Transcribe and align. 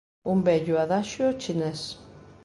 Un 0.31 0.39
vello 0.47 0.75
adaxio 0.85 1.25
chinés. 1.41 1.81